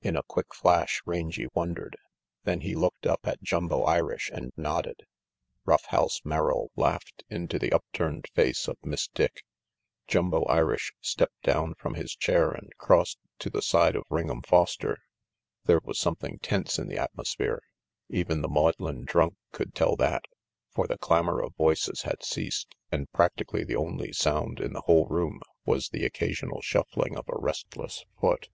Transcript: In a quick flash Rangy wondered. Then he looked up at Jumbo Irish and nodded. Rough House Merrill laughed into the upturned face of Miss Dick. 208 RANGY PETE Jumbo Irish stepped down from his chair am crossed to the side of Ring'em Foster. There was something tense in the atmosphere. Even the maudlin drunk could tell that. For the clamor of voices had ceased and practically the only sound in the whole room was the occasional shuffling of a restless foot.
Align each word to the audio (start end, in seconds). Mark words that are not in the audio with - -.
In 0.00 0.16
a 0.16 0.22
quick 0.22 0.54
flash 0.54 1.02
Rangy 1.04 1.48
wondered. 1.52 1.96
Then 2.44 2.60
he 2.60 2.74
looked 2.76 3.04
up 3.04 3.26
at 3.26 3.42
Jumbo 3.42 3.82
Irish 3.82 4.30
and 4.32 4.52
nodded. 4.56 5.02
Rough 5.66 5.84
House 5.86 6.20
Merrill 6.24 6.70
laughed 6.76 7.24
into 7.28 7.58
the 7.58 7.72
upturned 7.72 8.26
face 8.32 8.68
of 8.68 8.78
Miss 8.82 9.08
Dick. 9.08 9.44
208 10.06 10.06
RANGY 10.06 10.06
PETE 10.06 10.12
Jumbo 10.12 10.44
Irish 10.46 10.92
stepped 11.02 11.42
down 11.42 11.74
from 11.74 11.94
his 11.94 12.14
chair 12.14 12.54
am 12.56 12.68
crossed 12.78 13.18
to 13.40 13.50
the 13.50 13.60
side 13.60 13.96
of 13.96 14.04
Ring'em 14.08 14.46
Foster. 14.46 14.98
There 15.66 15.80
was 15.84 15.98
something 15.98 16.38
tense 16.38 16.78
in 16.78 16.86
the 16.86 16.96
atmosphere. 16.96 17.60
Even 18.08 18.40
the 18.40 18.48
maudlin 18.48 19.04
drunk 19.04 19.34
could 19.52 19.74
tell 19.74 19.94
that. 19.96 20.24
For 20.70 20.86
the 20.86 20.96
clamor 20.96 21.42
of 21.42 21.54
voices 21.56 22.02
had 22.02 22.22
ceased 22.22 22.74
and 22.90 23.10
practically 23.12 23.64
the 23.64 23.76
only 23.76 24.12
sound 24.12 24.58
in 24.60 24.72
the 24.72 24.82
whole 24.82 25.06
room 25.08 25.40
was 25.66 25.88
the 25.88 26.06
occasional 26.06 26.62
shuffling 26.62 27.14
of 27.16 27.28
a 27.28 27.36
restless 27.38 28.04
foot. 28.18 28.48